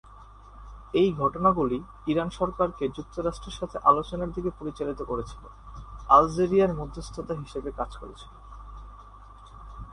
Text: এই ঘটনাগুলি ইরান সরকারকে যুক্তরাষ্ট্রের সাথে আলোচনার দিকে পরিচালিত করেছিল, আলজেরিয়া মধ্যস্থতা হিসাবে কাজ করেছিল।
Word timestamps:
এই 0.93 1.09
ঘটনাগুলি 1.13 1.77
ইরান 2.07 2.29
সরকারকে 2.29 2.85
যুক্তরাষ্ট্রের 2.89 3.57
সাথে 3.59 3.77
আলোচনার 3.83 4.33
দিকে 4.33 4.51
পরিচালিত 4.59 4.99
করেছিল, 5.01 5.43
আলজেরিয়া 6.09 6.65
মধ্যস্থতা 6.73 7.33
হিসাবে 7.33 7.69
কাজ 7.71 7.91
করেছিল। 7.97 8.33